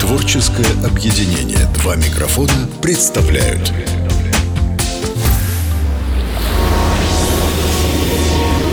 [0.00, 3.72] Творческое объединение «Два микрофона» представляют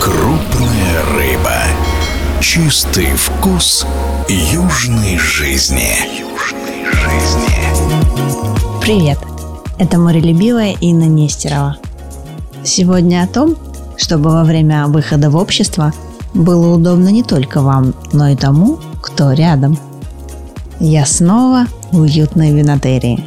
[0.00, 1.62] Крупная рыба.
[2.40, 3.86] Чистый вкус
[4.28, 5.94] южной жизни.
[6.18, 8.80] Южной жизни.
[8.80, 9.18] Привет!
[9.78, 11.76] Это морелюбивая Инна Нестерова.
[12.64, 13.56] Сегодня о том,
[13.96, 15.92] чтобы во время выхода в общество
[16.34, 19.78] было удобно не только вам, но и тому, кто рядом.
[20.80, 23.24] Я снова в уютной винотерии.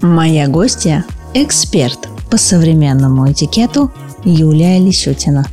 [0.00, 3.90] Моя гостья– эксперт по современному этикету
[4.24, 5.46] Юлия Лисютина.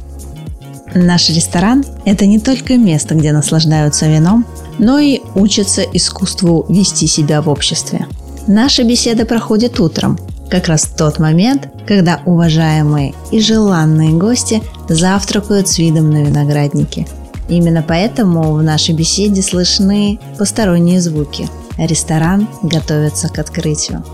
[0.93, 4.45] Наш ресторан– это не только место, где наслаждаются вином,
[4.79, 8.07] но и учатся искусству вести себя в обществе.
[8.47, 10.17] Наша беседа проходит утром,
[10.55, 17.05] как раз тот момент, когда уважаемые и желанные гости завтракают с видом на виноградники.
[17.49, 21.49] Именно поэтому в нашей беседе слышны посторонние звуки.
[21.77, 24.05] Ресторан готовится к открытию.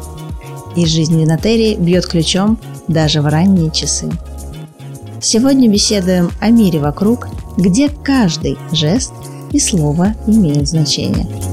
[0.75, 4.09] И жизнь винотерии бьет ключом даже в ранние часы.
[5.21, 9.13] Сегодня беседуем о мире вокруг, где каждый жест
[9.51, 11.27] и слово имеют значение–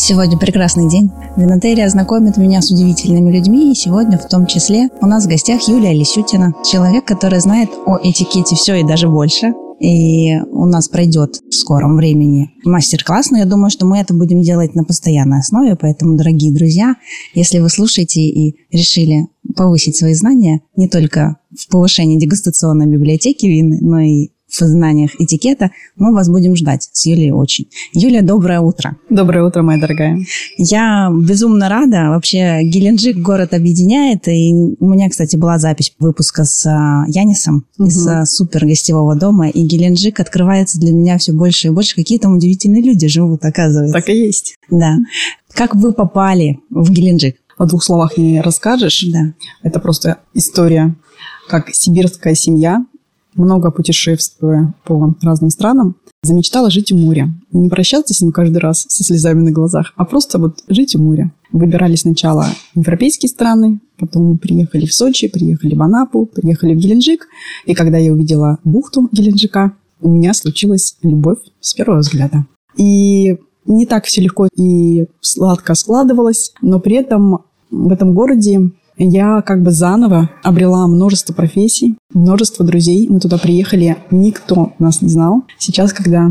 [0.00, 1.10] Сегодня прекрасный день.
[1.36, 5.66] Винотерия знакомит меня с удивительными людьми, и сегодня в том числе у нас в гостях
[5.66, 9.54] Юлия Лисютина, человек, который знает о этикете все и даже больше.
[9.80, 14.40] И у нас пройдет в скором времени мастер-класс, но я думаю, что мы это будем
[14.40, 16.94] делать на постоянной основе, поэтому, дорогие друзья,
[17.34, 23.78] если вы слушаете и решили повысить свои знания не только в повышении дегустационной библиотеки вины,
[23.80, 27.66] но и в знаниях этикета, мы вас будем ждать с Юлией очень.
[27.92, 28.96] Юлия, доброе утро.
[29.10, 30.18] Доброе утро, моя дорогая.
[30.56, 32.08] Я безумно рада.
[32.08, 34.26] Вообще Геленджик город объединяет.
[34.28, 37.88] И у меня, кстати, была запись выпуска с а, Янисом угу.
[37.88, 39.48] из а, супер гостевого дома.
[39.48, 41.94] И Геленджик открывается для меня все больше и больше.
[41.94, 43.92] Какие там удивительные люди живут, оказывается.
[43.92, 44.56] Так и есть.
[44.70, 44.96] Да.
[45.52, 47.36] Как вы попали в Геленджик?
[47.58, 49.04] В двух словах не расскажешь.
[49.12, 49.34] Да.
[49.62, 50.94] Это просто история
[51.48, 52.84] как сибирская семья
[53.38, 57.32] много путешествуя по разным странам, замечтала жить у моря.
[57.52, 61.02] Не прощаться с ним каждый раз со слезами на глазах, а просто вот жить у
[61.02, 61.32] моря.
[61.52, 67.28] Выбирали сначала европейские страны, потом приехали в Сочи, приехали в Анапу, приехали в Геленджик.
[67.64, 72.46] И когда я увидела бухту Геленджика, у меня случилась любовь с первого взгляда.
[72.76, 79.42] И не так все легко и сладко складывалось, но при этом в этом городе я
[79.42, 83.08] как бы заново обрела множество профессий, множество друзей.
[83.08, 85.44] Мы туда приехали, никто нас не знал.
[85.58, 86.30] Сейчас, когда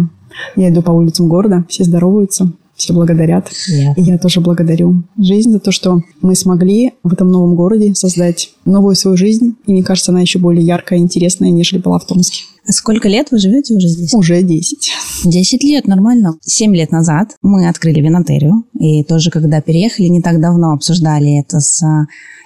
[0.55, 3.47] я иду по улицам города, все здороваются, все благодарят.
[3.47, 3.93] Yeah.
[3.97, 8.51] И я тоже благодарю жизнь за то, что мы смогли в этом новом городе создать
[8.65, 9.55] новую свою жизнь.
[9.65, 12.43] И мне кажется, она еще более яркая и интересная, нежели была в Томске.
[12.67, 14.13] А сколько лет вы живете уже здесь?
[14.13, 14.91] Уже 10.
[15.25, 16.37] 10 лет, нормально.
[16.41, 18.65] 7 лет назад мы открыли винотерию.
[18.77, 21.81] И тоже, когда переехали, не так давно обсуждали это с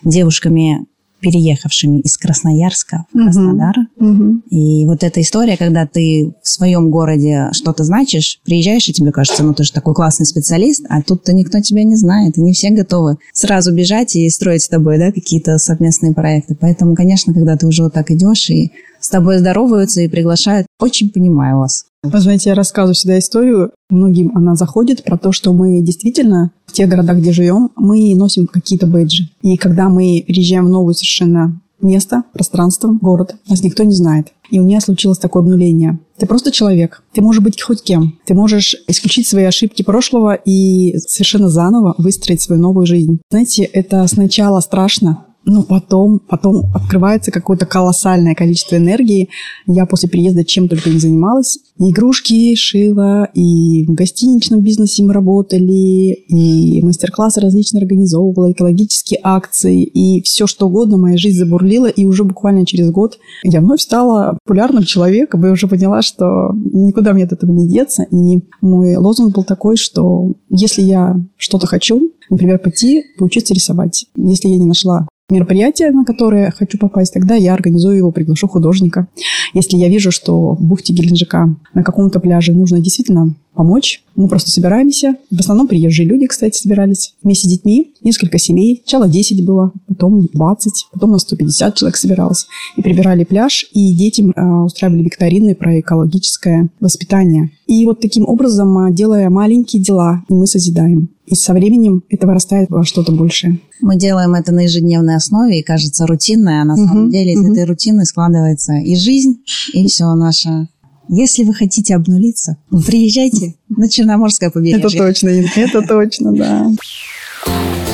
[0.04, 0.86] девушками
[1.22, 3.76] переехавшими из Красноярска в Краснодар.
[4.00, 4.42] Uh-huh.
[4.50, 9.44] И вот эта история, когда ты в своем городе что-то значишь, приезжаешь, и тебе кажется,
[9.44, 12.72] ну ты же такой классный специалист, а тут-то никто тебя не знает, и не все
[12.72, 16.58] готовы сразу бежать и строить с тобой да, какие-то совместные проекты.
[16.60, 18.72] Поэтому, конечно, когда ты уже вот так идешь и
[19.12, 21.86] тобой здороваются и приглашают, очень понимаю вас.
[22.04, 26.72] Вы знаете, я рассказываю всегда историю, многим она заходит, про то, что мы действительно в
[26.72, 29.30] тех городах, где живем, мы носим какие-то бейджи.
[29.44, 34.28] И когда мы переезжаем в новое совершенно место, пространство, город, нас никто не знает.
[34.50, 36.00] И у меня случилось такое обнуление.
[36.18, 37.04] Ты просто человек.
[37.14, 38.20] Ты можешь быть хоть кем.
[38.26, 43.22] Ты можешь исключить свои ошибки прошлого и совершенно заново выстроить свою новую жизнь.
[43.30, 49.30] Знаете, это сначала страшно, но потом, потом открывается какое-то колоссальное количество энергии.
[49.66, 51.60] Я после переезда чем только не занималась.
[51.80, 59.84] И игрушки шила, и в гостиничном бизнесе мы работали, и мастер-классы различные организовывала, экологические акции,
[59.84, 60.98] и все что угодно.
[60.98, 65.68] Моя жизнь забурлила, и уже буквально через год я вновь стала популярным человеком, и уже
[65.68, 68.04] поняла, что никуда мне от этого не деться.
[68.12, 74.06] И мой лозунг был такой, что если я что-то хочу, например, пойти поучиться рисовать.
[74.16, 79.08] Если я не нашла мероприятие, на которое хочу попасть, тогда я организую его, приглашу художника.
[79.54, 84.04] Если я вижу, что в бухте Геленджика на каком-то пляже нужно действительно помочь.
[84.16, 85.16] Мы просто собираемся.
[85.30, 87.94] В основном приезжие люди, кстати, собирались вместе с детьми.
[88.04, 88.82] Несколько семей.
[88.86, 92.48] Сначала 10 было, потом 20, потом на 150 человек собиралось.
[92.76, 97.52] И прибирали пляж, и детям э, устраивали викторины про экологическое воспитание.
[97.68, 101.10] И вот таким образом, э, делая маленькие дела, и мы созидаем.
[101.26, 103.60] И со временем это вырастает во что-то большее.
[103.80, 107.42] Мы делаем это на ежедневной основе, и кажется рутинной, а на самом uh деле из
[107.42, 109.42] uh этой рутины складывается и жизнь,
[109.74, 110.68] и все наше
[111.12, 114.80] если вы хотите обнулиться, приезжайте на Черноморское побережье.
[114.88, 116.72] Это точно, это точно, да.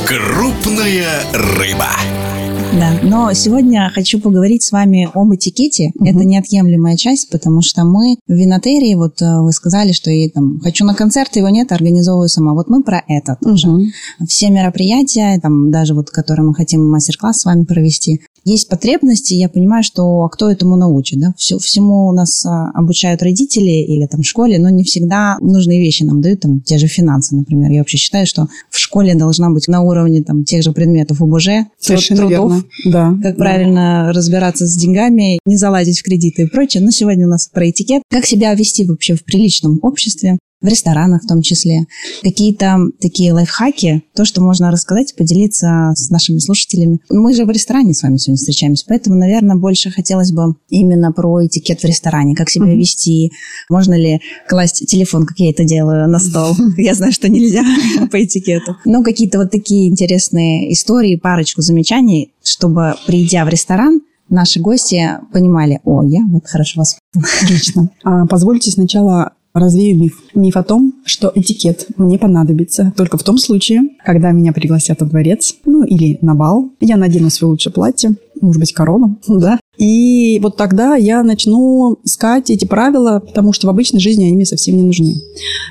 [0.05, 2.26] Крупная рыба.
[2.73, 5.91] Да, но сегодня хочу поговорить с вами об этикете.
[5.95, 6.05] Угу.
[6.05, 10.59] Это неотъемлемая часть, потому что мы в винотерии, вот э, вы сказали, что я там
[10.59, 12.53] хочу на концерт, его нет, организовываю сама.
[12.53, 13.67] Вот мы про это тоже.
[13.69, 13.83] Угу.
[14.27, 19.49] Все мероприятия, там даже вот, которые мы хотим мастер-класс с вами провести, есть потребности, я
[19.49, 21.33] понимаю, что а кто этому научит, да?
[21.35, 25.81] Все, всему у нас а, обучают родители или там в школе, но не всегда нужные
[25.81, 27.71] вещи нам дают, там те же финансы, например.
[27.71, 31.67] Я вообще считаю, что в школе должна быть на уровне там тех же предметов ОБЖ,
[31.77, 32.56] Совершенно трудов, верно.
[32.86, 33.44] Да, как да.
[33.44, 36.83] правильно разбираться с деньгами, не залазить в кредиты и прочее.
[36.83, 38.01] Но сегодня у нас про этикет.
[38.09, 41.86] Как себя вести вообще в приличном обществе, в ресторанах в том числе.
[42.24, 47.00] Какие-то такие лайфхаки, то, что можно рассказать, поделиться с нашими слушателями.
[47.09, 51.45] Мы же в ресторане с вами сегодня встречаемся, поэтому, наверное, больше хотелось бы именно про
[51.45, 52.77] этикет в ресторане, как себя mm-hmm.
[52.77, 53.31] вести,
[53.69, 56.56] можно ли класть телефон, как я это делаю, на стол.
[56.77, 57.63] Я знаю, что нельзя
[58.12, 58.77] по этикету.
[58.86, 65.80] Но какие-то вот такие интересные истории, парочку замечаний, чтобы, придя в ресторан, наши гости понимали,
[65.83, 66.98] о, я вот хорошо вас...
[67.44, 67.89] Отлично.
[68.04, 70.19] А, позвольте сначала развею миф.
[70.36, 75.07] Миф о том, что этикет мне понадобится только в том случае, когда меня пригласят во
[75.07, 76.71] дворец, ну или на бал.
[76.80, 78.12] Я надену свое лучшее платье,
[78.42, 79.59] может быть, корону, да.
[79.77, 84.45] И вот тогда я начну искать эти правила, потому что в обычной жизни они мне
[84.45, 85.15] совсем не нужны.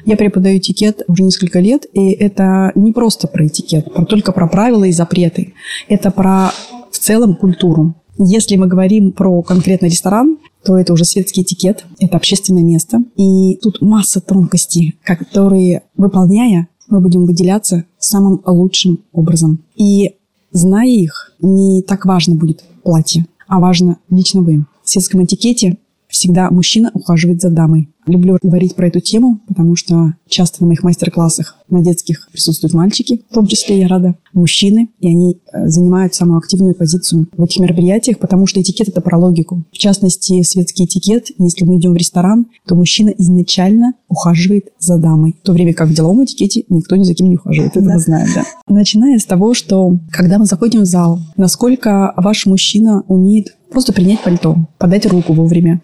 [0.04, 4.84] Я преподаю этикет уже несколько лет, и это не просто про этикет, только про правила
[4.84, 5.54] и запреты.
[5.88, 6.52] Это про
[6.90, 7.94] в целом культуру.
[8.18, 12.98] Если мы говорим про конкретный ресторан, то это уже светский этикет, это общественное место.
[13.14, 19.60] И тут масса тонкостей, которые, выполняя, мы будем выделяться самым лучшим образом.
[19.76, 20.16] И
[20.50, 24.66] зная их, не так важно будет платье, а важно лично вы.
[24.82, 25.78] В светском этикете
[26.16, 27.90] всегда мужчина ухаживает за дамой.
[28.06, 33.22] Люблю говорить про эту тему, потому что часто на моих мастер-классах на детских присутствуют мальчики,
[33.30, 37.60] в том числе я рада, мужчины, и они э, занимают самую активную позицию в этих
[37.60, 39.64] мероприятиях, потому что этикет– это про логику.
[39.72, 45.36] В частности, светский этикет, если мы идем в ресторан, то мужчина изначально ухаживает за дамой,
[45.42, 47.94] в то время как в деловом этикете никто ни за кем не ухаживает, это да.
[47.94, 48.44] мы знаем, да.
[48.68, 54.22] Начиная с того, что когда мы заходим в зал, насколько ваш мужчина умеет просто принять
[54.22, 55.80] пальто, подать руку вовремя.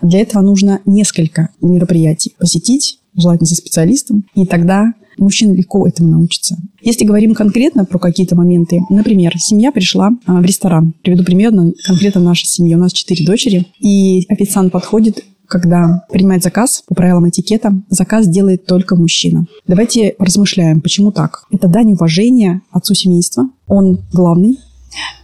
[0.00, 6.56] Для этого нужно несколько мероприятий посетить, желательно со специалистом, и тогда мужчина легко этому научится.
[6.80, 10.94] Если говорим конкретно про какие-то моменты, например, семья пришла а, в ресторан.
[11.02, 11.52] Приведу пример,
[11.84, 12.76] конкретно наша семья.
[12.76, 18.64] У нас четыре дочери, и официант подходит когда принимает заказ по правилам этикета, заказ делает
[18.64, 19.46] только мужчина.
[19.66, 21.44] Давайте размышляем, почему так.
[21.50, 23.50] Это дань уважения отцу семейства.
[23.66, 24.58] Он главный,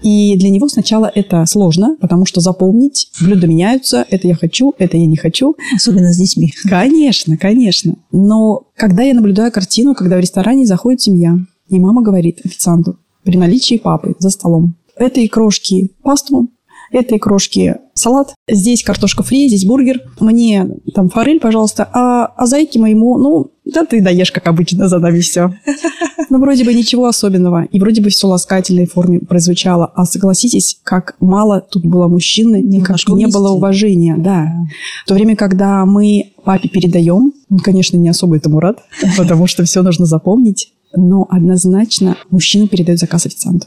[0.03, 4.97] и для него сначала это сложно, потому что запомнить, блюда меняются, это я хочу, это
[4.97, 5.57] я не хочу.
[5.75, 6.53] Особенно с детьми.
[6.65, 7.97] Конечно, конечно.
[8.13, 11.39] Но когда я наблюдаю картину, когда в ресторане заходит семья,
[11.69, 16.49] и мама говорит официанту при наличии папы за столом, этой крошки пасту,
[16.91, 22.79] этой крошки салат, здесь картошка фри, здесь бургер, мне там форель, пожалуйста, а, а зайки
[22.79, 25.55] моему, ну, да ты даешь, как обычно, за нами все.
[26.31, 27.65] Ну, вроде бы ничего особенного.
[27.73, 29.91] И вроде бы все в ласкательной форме прозвучало.
[29.95, 34.15] А согласитесь, как мало тут было мужчины, как не было уважения.
[34.19, 34.53] Да.
[35.07, 38.81] В то время, когда мы папе передаем, он, конечно, не особо этому рад,
[39.17, 40.75] потому что все нужно запомнить.
[40.95, 43.67] Но однозначно мужчина передает заказ официанту.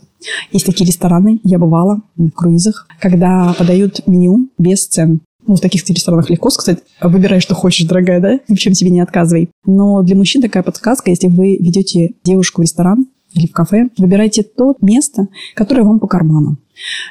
[0.52, 5.22] Есть такие рестораны, я бывала в круизах, когда подают меню без цен.
[5.48, 8.40] Ну, в таких ресторанах легко сказать, выбирай, что хочешь, дорогая, да?
[8.48, 9.50] В чем себе не отказывай.
[9.66, 14.44] Но для мужчин такая подсказка, если вы ведете девушку в ресторан или в кафе, выбирайте
[14.44, 16.58] то место, которое вам по карману.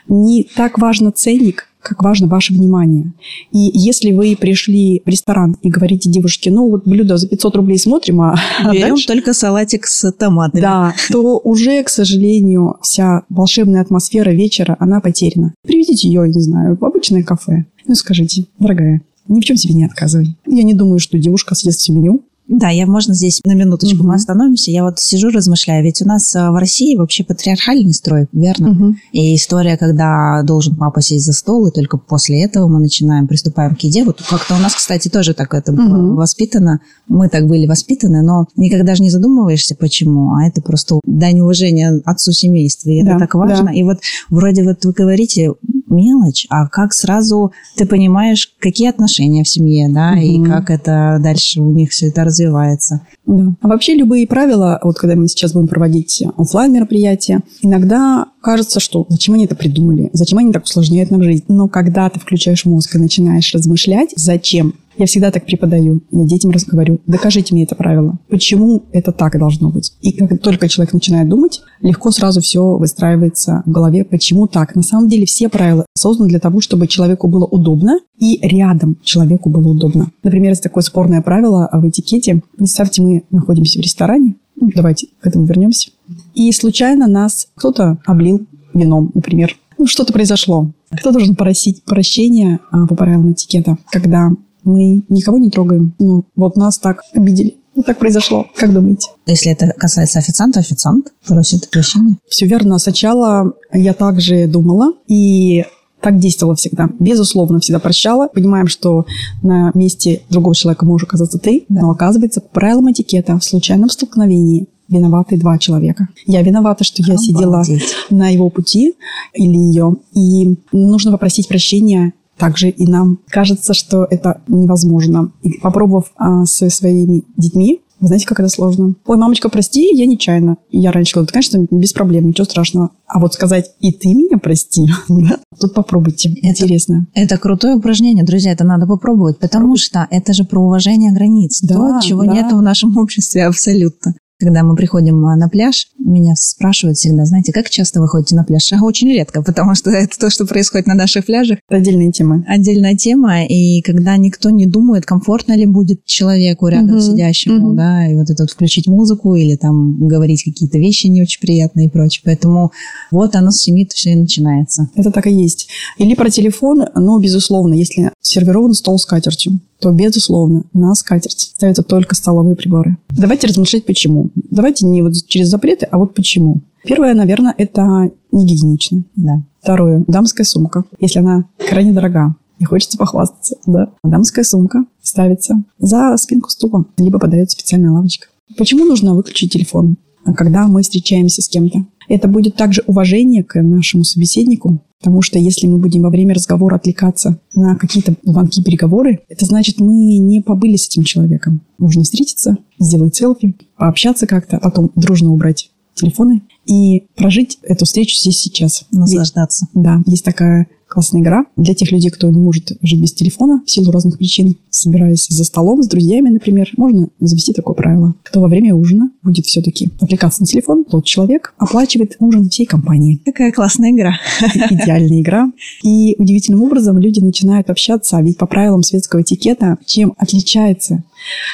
[0.09, 3.13] Не так важно ценник, как важно ваше внимание.
[3.53, 7.79] И если вы пришли в ресторан и говорите девушке, ну вот блюдо за 500 рублей
[7.79, 9.07] смотрим, а, а Берем дальше...
[9.07, 10.61] только салатик с томатами.
[10.61, 15.55] Да, то уже, к сожалению, вся волшебная атмосфера вечера, она потеряна.
[15.67, 17.67] Приведите ее, не знаю, в обычное кафе.
[17.87, 20.37] Ну скажите, дорогая, ни в чем себе не отказывай.
[20.47, 24.09] Я не думаю, что девушка съест все меню, Да, я, можно здесь на минуточку угу.
[24.09, 24.73] мы остановимся.
[24.73, 28.73] Я вот сижу, размышляю, ведь у нас э, в России вообще патриархальный строй, верно?
[28.73, 28.95] Угу.
[29.13, 33.77] И история, когда должен папа сесть за стол, и только после этого мы начинаем, приступаем
[33.77, 34.03] к еде.
[34.03, 36.81] Вот как-то у нас, кстати, тоже так это было воспитано.
[37.07, 40.35] Мы так были воспитаны, но никогда же не задумываешься, почему.
[40.35, 42.91] А это просто дань уважения отцу семейства.
[42.91, 43.67] И да, это так важно.
[43.67, 43.73] Да.
[43.73, 45.53] И вот вроде вот вы говорите,
[45.91, 50.21] мелочь, а как сразу ты понимаешь, какие отношения в семье, да, угу.
[50.21, 53.03] и как это дальше у них все это развивается.
[53.27, 53.53] Да.
[53.61, 59.07] А вообще любые правила, вот когда мы сейчас будем проводить офлайн мероприятия, иногда кажется, что
[59.09, 61.45] зачем они это придумали, зачем они так усложняют нам жизнь.
[61.49, 66.03] Но когда ты включаешь мозг и начинаешь размышлять, зачем я всегда так преподаю.
[66.11, 68.19] Я детям говорю, докажите мне это правило.
[68.29, 69.93] Почему это так должно быть?
[70.01, 74.75] И как только человек начинает думать, легко сразу все выстраивается в голове, почему так.
[74.75, 79.49] На самом деле все правила созданы для того, чтобы человеку было удобно и рядом человеку
[79.49, 80.11] было удобно.
[80.23, 82.43] Например, есть такое спорное правило в этикете.
[82.57, 85.91] Представьте, мы находимся в ресторане, ну, давайте к этому вернемся.
[86.35, 89.57] И случайно нас кто-то облил вином, например.
[89.79, 90.71] Ну, что-то произошло.
[90.91, 94.31] Кто должен просить прощения а, по правилам этикета, когда
[94.65, 95.95] мы никого не трогаем.
[95.99, 97.57] Ну, вот нас так обидели.
[97.75, 98.47] Ну, так произошло.
[98.57, 99.09] Как думаете?
[99.27, 102.17] Если это касается официанта, официант просит прощения?
[102.29, 102.79] Все верно.
[102.79, 105.65] Сначала я также думала, и
[106.01, 106.89] так действовала всегда.
[106.99, 108.29] Безусловно, всегда прощала.
[108.29, 109.07] Понимаем, что
[109.43, 111.83] на месте другого человека может оказаться ты, да.
[111.83, 116.09] но оказывается, по правилам этикета, в случайном столкновении виноваты два человека.
[116.27, 117.27] Я виновата, что я Обалдеть.
[117.27, 117.65] сидела
[118.11, 118.95] на его пути
[119.35, 119.97] или ее.
[120.13, 125.31] И нужно попросить прощения также и нам кажется, что это невозможно.
[125.43, 128.95] И попробовав а, со своими детьми, вы знаете, как это сложно?
[129.05, 130.57] Ой, мамочка, прости, я нечаянно.
[130.71, 132.91] Я раньше говорила, конечно, без проблем, ничего страшного.
[133.07, 134.89] А вот сказать, и ты меня прости,
[135.61, 136.31] тут попробуйте.
[136.43, 137.07] Это, Интересно.
[137.13, 141.61] Это крутое упражнение, друзья, это надо попробовать, потому что это же про уважение границ.
[141.63, 142.33] Да, То, чего да.
[142.33, 144.15] нет в нашем обществе абсолютно.
[144.41, 148.45] Когда мы приходим а, на пляж, меня спрашивают всегда, знаете, как часто вы ходите на
[148.45, 148.73] пляж?
[148.73, 151.59] А очень редко, потому что это то, что происходит на наших пляжах.
[151.69, 152.45] Это отдельная тема.
[152.49, 157.01] Отдельная тема, и когда никто не думает, комфортно ли будет человеку рядом угу.
[157.01, 157.77] сидящему, угу.
[157.77, 161.87] да, и вот это вот включить музыку или там говорить какие-то вещи не очень приятные
[161.87, 162.23] и прочее.
[162.25, 162.73] Поэтому
[163.11, 164.89] вот оно с семьи все и начинается.
[164.95, 165.69] Это так и есть.
[165.99, 171.83] Или про телефон, но, безусловно, если сервирован стол с катертью, то, безусловно, на скатерть ставятся
[171.83, 172.97] только столовые приборы.
[173.11, 174.31] Давайте размышлять, почему.
[174.35, 176.61] Давайте не вот через запреты, а вот почему.
[176.85, 179.05] Первое, наверное, это не гигиенично.
[179.17, 179.43] Да.
[179.61, 180.85] Второе, дамская сумка.
[181.01, 183.91] Если она крайне дорога, и хочется похвастаться, да.
[184.05, 188.29] Дамская сумка ставится за спинку стула, либо подается специальная лавочка.
[188.57, 189.97] Почему нужно выключить телефон,
[190.37, 191.85] когда мы встречаемся с кем-то?
[192.11, 196.77] Это будет также уважение к нашему собеседнику, Потому что если мы будем во время разговора
[196.77, 201.63] отвлекаться на какие-то звонки, переговоры, это значит, мы не побыли с этим человеком.
[201.79, 208.15] Нужно встретиться, сделать селфи, пообщаться как-то, а потом дружно убрать телефоны и прожить эту встречу
[208.15, 208.85] здесь сейчас.
[208.93, 209.69] Наслаждаться.
[209.73, 213.63] Есть, да, есть такая классная игра для тех людей, кто не может жить без телефона
[213.65, 214.57] в силу разных причин.
[214.71, 218.15] Собираясь за столом с друзьями, например, можно завести такое правило.
[218.25, 223.21] Кто во время ужина будет все-таки отвлекаться на телефон, тот человек оплачивает ужин всей компании.
[223.25, 224.15] Какая классная игра.
[224.71, 225.53] Идеальная игра.
[225.85, 231.05] И удивительным образом люди начинают общаться, ведь по правилам светского этикета, чем отличается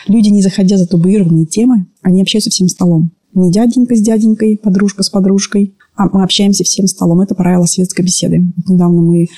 [0.07, 5.03] Люди, не заходя за табуированные темы, они общаются всем столом не дяденька с дяденькой, подружка
[5.03, 5.75] с подружкой,
[6.13, 7.21] мы общаемся всем столом.
[7.21, 8.45] Это правило светской беседы.
[8.57, 9.29] Вот недавно мы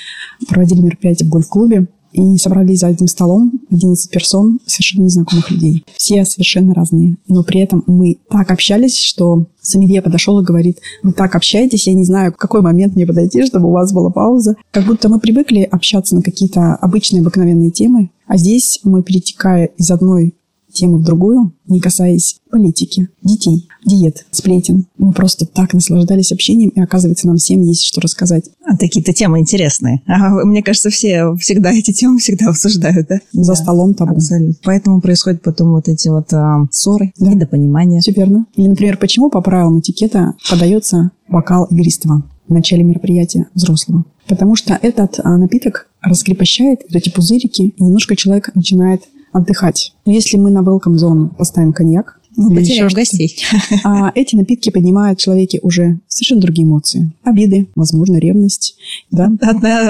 [0.47, 5.85] проводили мероприятие в гольф-клубе, и собрались за одним столом 11 персон совершенно незнакомых людей.
[5.95, 7.17] Все совершенно разные.
[7.27, 11.93] Но при этом мы так общались, что Самирия подошел и говорит, вы так общаетесь, я
[11.93, 14.55] не знаю, в какой момент мне подойти, чтобы у вас была пауза.
[14.71, 19.91] Как будто мы привыкли общаться на какие-то обычные, обыкновенные темы, а здесь мы, перетекая из
[19.91, 20.35] одной
[20.79, 24.85] тему в другую, не касаясь политики, детей, диет, сплетен.
[24.97, 28.49] Мы просто так наслаждались общением, и оказывается, нам всем есть что рассказать.
[28.65, 30.01] А, такие-то темы интересные.
[30.07, 33.19] А, мне кажется, все всегда эти темы всегда обсуждают, да?
[33.33, 34.09] За да, столом там.
[34.11, 34.55] Абсолютно.
[34.63, 37.29] Поэтому происходят потом вот эти вот а, ссоры, да.
[37.31, 38.01] недопонимания.
[38.01, 38.45] Все верно.
[38.55, 44.05] Или, например, почему по правилам этикета подается бокал игристого в начале мероприятия взрослого?
[44.27, 49.95] Потому что этот а, напиток раскрепощает вот эти пузырики, и немножко человек начинает отдыхать.
[50.05, 53.35] Если мы на welcome зону поставим коньяк, мы потеряем гостей.
[53.83, 57.11] А эти напитки поднимают в человеке уже совершенно другие эмоции.
[57.23, 58.75] Обиды, возможно, ревность.
[59.11, 59.31] Да?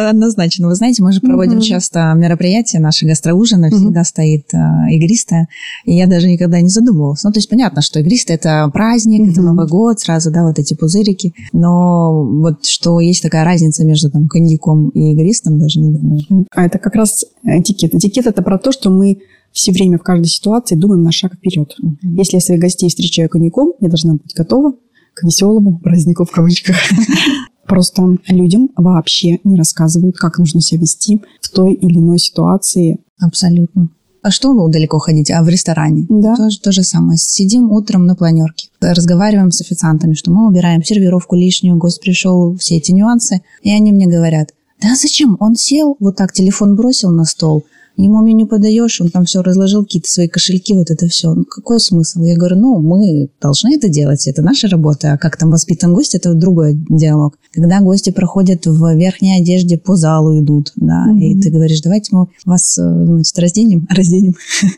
[0.09, 0.67] Однозначно.
[0.67, 1.61] Вы знаете, мы же проводим угу.
[1.61, 3.77] часто мероприятия, наши гастроужины, угу.
[3.77, 5.47] всегда стоит а, игристая.
[5.85, 7.23] И я даже никогда не задумывалась.
[7.23, 9.31] Ну, то есть понятно, что игристая– это праздник, угу.
[9.31, 11.33] это Новый год, сразу, да, вот эти пузырики.
[11.51, 16.21] Но вот что есть такая разница между там коньяком и игристом, даже не думаю.
[16.51, 17.95] А это как раз этикет.
[17.95, 19.19] Этикет– это про то, что мы
[19.51, 21.75] все время в каждой ситуации думаем на шаг вперед.
[21.81, 22.17] Mm-hmm.
[22.17, 24.73] Если я своих гостей встречаю коньяком, я должна быть готова
[25.13, 26.75] к веселому празднику в кавычках.
[27.67, 32.99] Просто людям вообще не рассказывают, как нужно себя вести в той или иной ситуации.
[33.19, 33.89] Абсолютно.
[34.21, 35.31] А что ну, далеко ходить?
[35.31, 36.05] А в ресторане?
[36.09, 36.35] Да.
[36.35, 37.17] Тоже то же самое.
[37.17, 42.77] Сидим утром на планерке, разговариваем с официантами, что мы убираем сервировку лишнюю, гость пришел, все
[42.77, 43.41] эти нюансы.
[43.61, 45.37] И они мне говорят, да зачем?
[45.39, 47.65] Он сел, вот так телефон бросил на стол–
[48.01, 51.33] Ему меню подаешь, он там все разложил, какие-то свои кошельки, вот это все.
[51.33, 52.23] Ну, какой смысл?
[52.23, 55.13] Я говорю, ну, мы должны это делать, это наша работа.
[55.13, 57.37] А как там воспитан гость, это другой диалог.
[57.53, 61.19] Когда гости проходят в верхней одежде по залу идут, да, mm-hmm.
[61.19, 64.35] и ты говоришь, давайте мы вас, э, значит, разденем, разденем,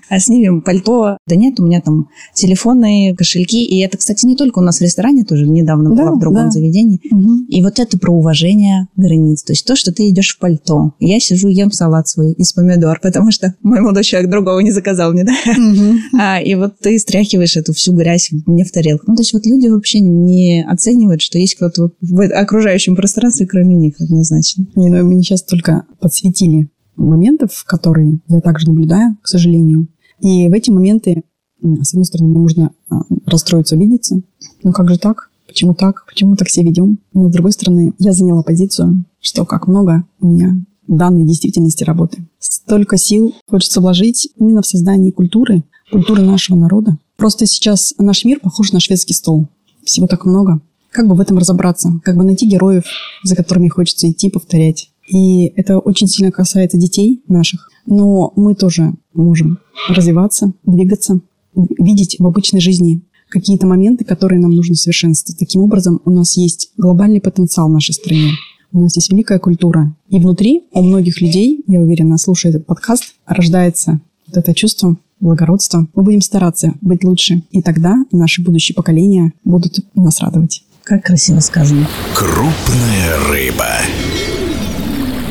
[0.09, 1.17] а снимем пальто.
[1.27, 3.63] Да нет, у меня там телефонные кошельки.
[3.63, 6.45] И это, кстати, не только у нас в ресторане, тоже недавно да, была в другом
[6.45, 6.51] да.
[6.51, 6.99] заведении.
[7.13, 7.47] Mm-hmm.
[7.49, 9.43] И вот это про уважение границ.
[9.43, 10.93] То есть то, что ты идешь в пальто.
[10.99, 15.11] Я сижу, ем салат свой из помидор, потому что мой молодой человек другого не заказал
[15.11, 15.33] мне, да?
[15.45, 15.97] Mm-hmm.
[16.19, 19.05] А, и вот ты стряхиваешь эту всю грязь мне в тарелку.
[19.07, 23.75] Ну, то есть вот люди вообще не оценивают, что есть кто-то в окружающем пространстве, кроме
[23.75, 24.65] них, однозначно.
[24.75, 29.87] Не, ну, мне сейчас только подсветили моментов, которые я также наблюдаю, к сожалению.
[30.21, 31.23] И в эти моменты,
[31.61, 34.21] с одной стороны, мне нужно а, расстроиться, обидеться.
[34.63, 35.29] Ну как же так?
[35.47, 36.05] Почему так?
[36.07, 36.99] Почему так себя ведем?
[37.13, 40.55] Но с другой стороны, я заняла позицию, что как много у меня
[40.97, 42.25] данной действительности работы.
[42.39, 46.97] Столько сил хочется вложить именно в создание культуры, культуры нашего народа.
[47.17, 49.47] Просто сейчас наш мир похож на шведский стол.
[49.83, 50.59] Всего так много.
[50.91, 51.99] Как бы в этом разобраться?
[52.03, 52.83] Как бы найти героев,
[53.23, 54.89] за которыми хочется идти, повторять?
[55.07, 57.69] И это очень сильно касается детей наших.
[57.85, 61.19] Но мы тоже можем развиваться, двигаться,
[61.55, 65.39] видеть в обычной жизни какие-то моменты, которые нам нужно совершенствовать.
[65.39, 68.31] Таким образом, у нас есть глобальный потенциал в нашей стране.
[68.73, 69.93] У нас есть великая культура.
[70.07, 75.87] И внутри у многих людей, я уверена, слушая этот подкаст, рождается вот это чувство благородства.
[75.93, 77.43] Мы будем стараться быть лучше.
[77.51, 80.63] И тогда наши будущие поколения будут нас радовать.
[80.83, 81.85] Как красиво сказано.
[82.15, 83.67] Крупная рыба.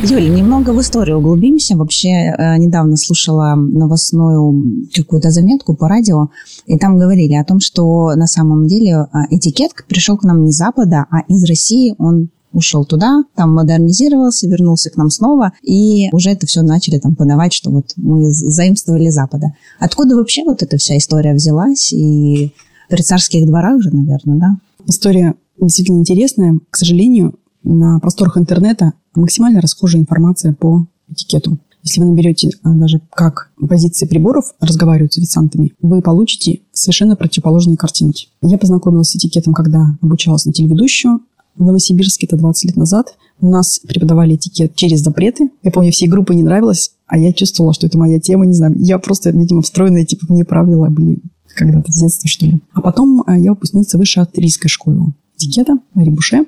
[0.03, 1.77] Юля, немного в историю углубимся.
[1.77, 6.29] Вообще, э, недавно слушала новостную какую-то заметку по радио,
[6.67, 10.53] и там говорили о том, что на самом деле э, этикет пришел к нам не
[10.53, 16.09] с Запада, а из России он ушел туда, там модернизировался, вернулся к нам снова, и
[16.13, 19.55] уже это все начали там подавать, что вот мы заимствовали Запада.
[19.79, 21.93] Откуда вообще вот эта вся история взялась?
[21.93, 22.53] И
[22.89, 24.57] при царских дворах же, наверное, да?
[24.87, 26.59] История действительно интересная.
[26.71, 31.59] К сожалению, на просторах интернета максимально расхожая информация по этикету.
[31.83, 37.77] Если вы наберете а, даже как позиции приборов разговаривают с официантами, вы получите совершенно противоположные
[37.77, 38.29] картинки.
[38.43, 41.21] Я познакомилась с этикетом, когда обучалась на телеведущую.
[41.57, 43.17] В Новосибирске это 20 лет назад.
[43.41, 45.51] У нас преподавали этикет через запреты.
[45.63, 48.75] Я помню, всей группы не нравилось, а я чувствовала, что это моя тема, не знаю.
[48.79, 51.19] Я просто, видимо, встроенная, типа, мне правила были
[51.55, 52.61] когда-то с детства, что ли.
[52.73, 56.47] А потом а, я выпускница высшей австрийской школы этикета Мари Буше.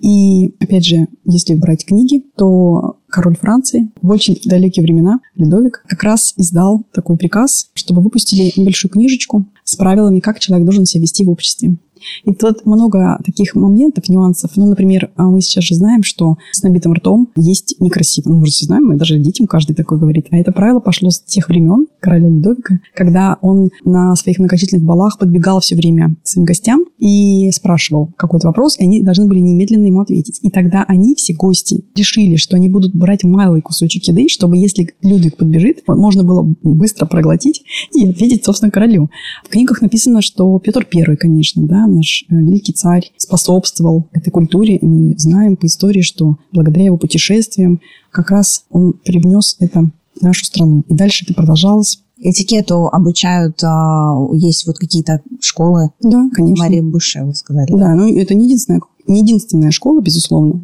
[0.00, 6.02] И, опять же, если брать книги, то король Франции в очень далекие времена, Ледовик, как
[6.02, 11.24] раз издал такой приказ, чтобы выпустили небольшую книжечку с правилами, как человек должен себя вести
[11.24, 11.76] в обществе.
[12.24, 14.52] И тут много таких моментов, нюансов.
[14.56, 18.30] Ну, например, а мы сейчас же знаем, что с набитым ртом есть некрасиво.
[18.30, 20.26] Ну, мы же знаем, мы даже детям каждый такой говорит.
[20.30, 25.18] А это правило пошло с тех времен короля Ледовика, когда он на своих многочисленных балах
[25.18, 30.00] подбегал все время своим гостям и спрашивал какой-то вопрос, и они должны были немедленно ему
[30.00, 30.40] ответить.
[30.42, 34.94] И тогда они, все гости, решили, что они будут брать малый кусочек еды, чтобы если
[35.02, 37.62] Людвиг подбежит, можно было быстро проглотить
[37.94, 39.10] и ответить, собственно, королю.
[39.44, 44.76] В книгах написано, что Петр Первый, конечно, да, наш э, великий царь способствовал этой культуре.
[44.76, 50.22] И мы знаем по истории, что благодаря его путешествиям как раз он привнес это в
[50.22, 50.84] нашу страну.
[50.88, 52.02] И дальше это продолжалось.
[52.18, 55.90] Этикету обучают, а, есть вот какие-то школы.
[56.00, 56.64] Да, конечно.
[56.64, 57.72] Мария Буше, вы сказали.
[57.72, 60.62] Да, ну это не единственная, не единственная школа, безусловно.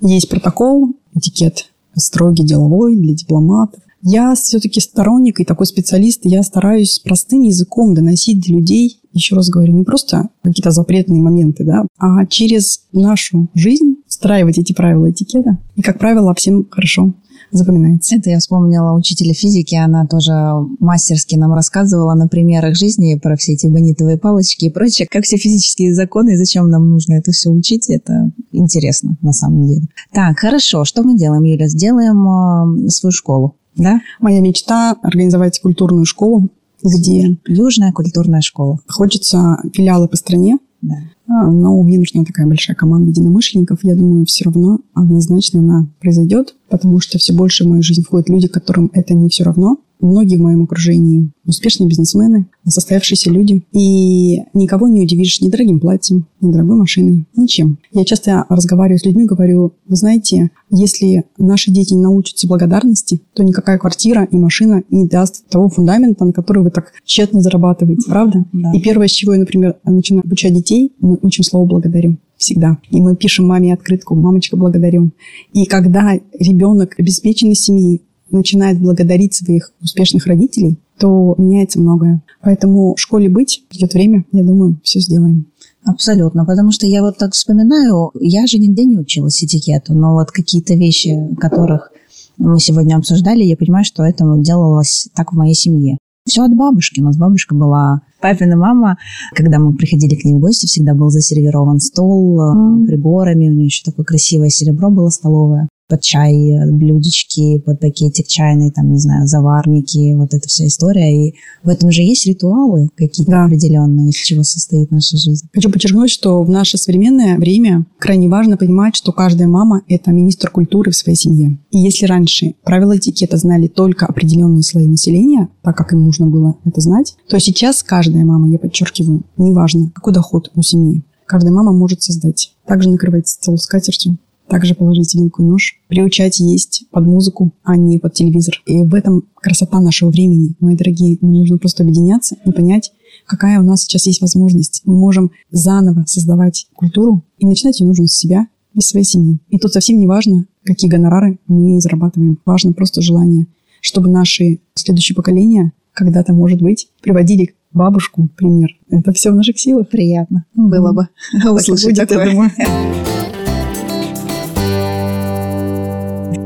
[0.00, 0.08] Да.
[0.08, 3.80] Есть протокол, этикет строгий, деловой для дипломатов.
[4.02, 9.48] Я все-таки сторонник и такой специалист, я стараюсь простым языком доносить до людей, еще раз
[9.50, 15.58] говорю, не просто какие-то запретные моменты, да, а через нашу жизнь встраивать эти правила этикета.
[15.74, 17.14] И, как правило, всем хорошо
[17.50, 18.16] запоминается.
[18.16, 20.32] Это я вспомнила учителя физики, она тоже
[20.80, 25.36] мастерски нам рассказывала на примерах жизни про все эти бонитовые палочки и прочее, как все
[25.36, 29.86] физические законы и зачем нам нужно это все учить, это интересно на самом деле.
[30.12, 31.68] Так, хорошо, что мы делаем, Юля?
[31.68, 34.00] Сделаем э, свою школу да?
[34.20, 36.48] Моя мечта– организовать культурную школу,
[36.82, 37.36] где...
[37.46, 38.78] Южная культурная школа.
[38.88, 40.58] Хочется филиалы по стране.
[40.80, 40.94] Да.
[41.26, 43.80] А, но мне нужна такая большая команда единомышленников.
[43.82, 48.28] Я думаю, все равно однозначно она произойдет, потому что все больше в мою жизнь входят
[48.28, 49.78] люди, которым это не все равно.
[50.00, 53.64] Многие в моем окружении успешные бизнесмены, состоявшиеся люди.
[53.72, 57.78] И никого не удивишь ни дорогим платьем, ни дорогой машиной, ничем.
[57.92, 63.42] Я часто разговариваю с людьми, говорю, вы знаете, если наши дети не научатся благодарности, то
[63.42, 68.44] никакая квартира и машина не даст того фундамента, на который вы так тщетно зарабатываете, правда?
[68.52, 68.72] Да.
[68.74, 72.78] И первое, с чего я, например, начинаю обучать детей, мы учим слово «благодарю» всегда.
[72.90, 75.10] И мы пишем маме открытку «Мамочка, благодарю».
[75.52, 82.22] И когда ребенок обеспеченной семьи начинает благодарить своих успешных родителей, то меняется многое.
[82.42, 85.46] Поэтому в школе быть, придет время, я думаю, все сделаем.
[85.84, 90.30] Абсолютно, потому что я вот так вспоминаю, я же нигде не училась этикету, но вот
[90.30, 91.92] какие-то вещи, которых
[92.36, 95.98] мы сегодня обсуждали, я понимаю, что это делалось так в моей семье.
[96.26, 97.00] Все от бабушки.
[97.00, 98.98] У нас бабушка была папина мама.
[99.34, 102.86] Когда мы приходили к ней в гости, всегда был засервирован стол mm.
[102.86, 103.48] приборами.
[103.48, 108.92] У нее еще такое красивое серебро было столовое под чай блюдечки, под пакетик чайный, там,
[108.92, 111.28] не знаю, заварники, вот эта вся история.
[111.28, 113.44] И в этом же есть ритуалы какие-то да.
[113.46, 115.48] определенные, из чего состоит наша жизнь.
[115.54, 120.50] Хочу подчеркнуть, что в наше современное время крайне важно понимать, что каждая мама– это министр
[120.50, 121.58] культуры в своей семье.
[121.70, 126.56] И если раньше правила этикета знали только определенные слои населения, так как им нужно было
[126.64, 131.72] это знать, то сейчас каждая мама, я подчеркиваю, неважно, какой доход у семьи, каждая мама
[131.72, 132.52] может создать.
[132.66, 137.98] Также накрывать стол скатертью, также положить вилку и нож, приучать есть под музыку, а не
[137.98, 138.60] под телевизор.
[138.66, 141.18] И в этом красота нашего времени, мои дорогие.
[141.20, 142.92] Нам нужно просто объединяться и понять,
[143.26, 144.82] какая у нас сейчас есть возможность.
[144.84, 149.38] Мы можем заново создавать культуру, и начинать ее нужно с себя и своей семьи.
[149.48, 152.38] И тут совсем не важно, какие гонорары мы зарабатываем.
[152.44, 153.46] Важно просто желание,
[153.80, 158.70] чтобы наши следующие поколения когда-то, может быть, приводили бабушку, пример.
[158.88, 159.88] Это все в наших силах.
[159.88, 160.44] Приятно.
[160.54, 161.08] Было бы
[161.50, 162.24] услышать такое.
[162.24, 162.50] Я думаю.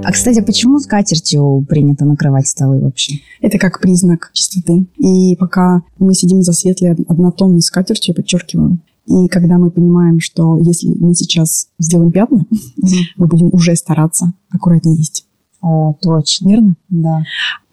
[0.05, 3.21] А, кстати, почему скатертью принято накрывать столы вообще?
[3.41, 4.87] Это как признак чистоты.
[4.99, 10.95] И пока мы сидим за светлой однотонной скатертью, подчеркиваю, и когда мы понимаем, что если
[10.99, 12.47] мы сейчас сделаем пятна,
[13.17, 15.27] мы будем уже стараться аккуратнее есть.
[15.61, 16.49] О, точно.
[16.49, 16.77] Верно?
[16.89, 17.23] Да.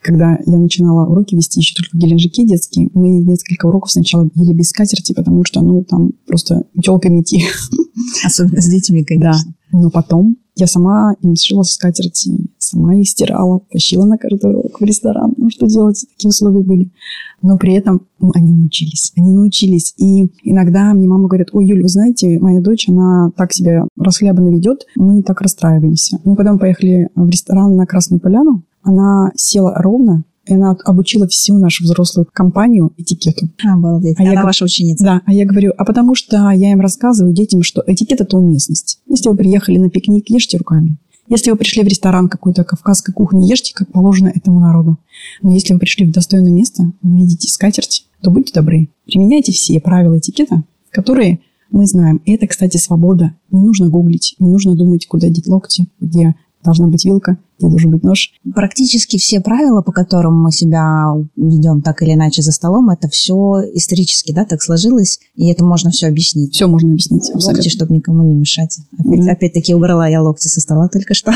[0.01, 4.53] Когда я начинала уроки вести еще только в Геленджике детские, мы несколько уроков сначала ели
[4.53, 7.43] без скатерти, потому что, ну, там просто телками идти.
[8.25, 9.53] Особенно с детьми, конечно.
[9.71, 9.79] Да.
[9.79, 14.81] Но потом я сама им сшила со скатерти, сама их стирала, тащила на каждый в
[14.81, 15.33] ресторан.
[15.37, 16.91] Ну, что делать, такие условия были.
[17.41, 19.13] Но при этом ну, они научились.
[19.15, 19.93] Они научились.
[19.97, 24.49] И иногда мне мама говорит, ой, Юль, вы знаете, моя дочь, она так себя расхлябанно
[24.49, 26.19] ведет, мы так расстраиваемся.
[26.25, 31.57] Мы потом поехали в ресторан на Красную Поляну, она села ровно, и она обучила всю
[31.57, 33.49] нашу взрослую компанию этикету.
[33.63, 34.19] Обалдеть.
[34.19, 35.03] А она я, ваша ученица.
[35.03, 35.21] Да.
[35.25, 38.99] А я говорю, а потому что я им рассказываю детям, что этикет– это уместность.
[39.07, 40.97] Если вы приехали на пикник, ешьте руками.
[41.27, 44.97] Если вы пришли в ресторан какой-то кавказской кухни, ешьте, как положено этому народу.
[45.43, 48.89] Но если вы пришли в достойное место, видите скатерть, то будьте добры.
[49.05, 52.19] Применяйте все правила этикета, которые мы знаем.
[52.25, 53.35] И это, кстати, свобода.
[53.51, 57.91] Не нужно гуглить, не нужно думать, куда деть локти, где должна быть вилка, где должен
[57.91, 58.33] быть нож.
[58.53, 63.61] Практически все правила, по которым мы себя ведем так или иначе за столом, это все
[63.73, 66.53] исторически, да, так сложилось, и это можно все объяснить.
[66.53, 67.29] Все можно объяснить.
[67.29, 67.59] Абсолютно.
[67.59, 68.79] Локти, чтобы никому не мешать.
[68.97, 69.31] Опять, да.
[69.31, 71.31] Опять-таки убрала я локти со стола только что.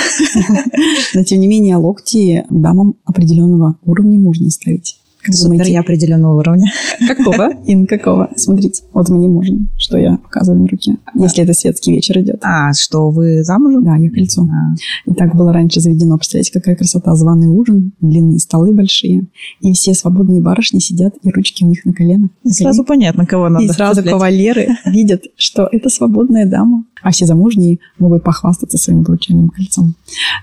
[1.13, 4.97] Но тем не менее локти дамам определенного уровня можно ставить.
[5.23, 6.69] Как Супер, я определенного уровня.
[7.07, 7.53] Какого?
[7.65, 8.29] Ин, какого?
[8.35, 10.97] Смотрите, вот мне можно, что я показываю на руке.
[11.15, 12.41] Если это светский вечер идет.
[12.43, 13.85] А, что вы замужем?
[13.85, 14.43] Да, я кольцо.
[14.43, 14.75] А.
[15.09, 16.17] И так было раньше заведено.
[16.17, 17.15] Представляете, какая красота.
[17.15, 19.27] Званый ужин, длинные столы большие.
[19.61, 22.29] И все свободные барышни сидят, и ручки у них на коленах.
[22.43, 23.63] И сразу понятно, кого надо.
[23.63, 24.11] И сразу взять.
[24.11, 26.83] кавалеры видят, что это свободная дама.
[27.01, 29.95] А все замужние могут похвастаться своим обручальным кольцом.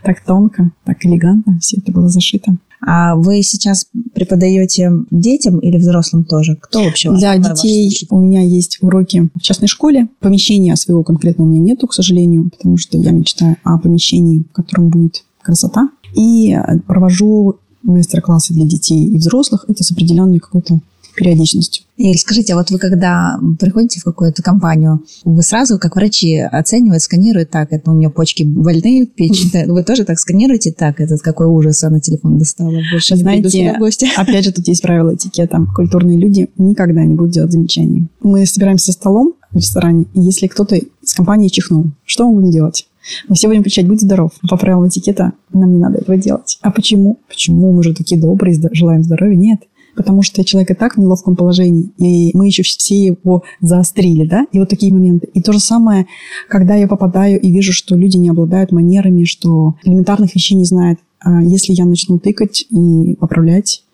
[0.02, 2.56] Так тонко, так элегантно все это было зашито.
[2.80, 6.56] А вы сейчас преподаете детям или взрослым тоже?
[6.56, 10.08] Кто вообще Для детей у меня есть уроки в частной школе.
[10.20, 14.52] Помещения своего конкретно у меня нету, к сожалению, потому что я мечтаю о помещении, в
[14.52, 15.90] котором будет красота.
[16.14, 19.64] И провожу мастер-классы для детей и взрослых.
[19.68, 20.80] Это с определенной какой-то
[21.14, 21.84] периодичностью.
[21.96, 27.02] Игорь, скажите, а вот вы когда приходите в какую-то компанию, вы сразу, как врачи, оценивают,
[27.02, 31.46] сканируют так, это у нее почки больные, печень, вы тоже так сканируете так, этот какой
[31.46, 33.76] ужас она телефон достала, больше Знаете,
[34.16, 35.60] опять же, тут есть правила этикета.
[35.74, 38.08] Культурные люди никогда не будут делать замечаний.
[38.22, 42.50] Мы собираемся за столом в ресторане, и если кто-то из компании чихнул, что мы будем
[42.50, 42.86] делать?
[43.28, 46.58] Мы все будем кричать «Будь здоров!» По правилам этикета нам не надо этого делать.
[46.60, 47.18] А почему?
[47.28, 47.72] Почему?
[47.72, 49.36] Мы же такие добрые, желаем здоровья.
[49.36, 49.60] Нет
[49.96, 54.46] потому что человек и так в неловком положении, и мы еще все его заострили, да,
[54.52, 55.28] и вот такие моменты.
[55.34, 56.06] И то же самое,
[56.48, 61.00] когда я попадаю и вижу, что люди не обладают манерами, что элементарных вещей не знают,
[61.18, 63.84] а если я начну тыкать и поправлять,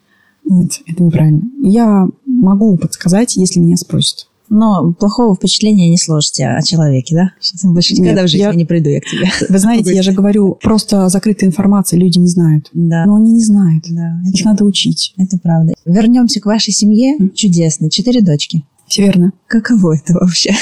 [0.49, 1.43] Нет, это неправильно.
[1.61, 4.29] Я могу подсказать, если меня спросят.
[4.49, 7.31] Но плохого впечатления не сложите о человеке, да?
[7.41, 9.27] Сейчас я больше никогда Нет, в жизни я- не приду я к тебе.
[9.49, 12.71] Вы знаете, я же говорю, просто закрытая информация люди не знают.
[12.73, 13.85] Да, Но они не знают.
[13.91, 15.15] да, Их это, надо учить.
[15.17, 15.75] это правда.
[15.85, 17.17] Вернемся к вашей семье.
[17.35, 17.91] Чудесно.
[17.91, 18.65] Четыре дочки.
[18.89, 19.33] Все верно.
[19.49, 20.55] Каково это вообще?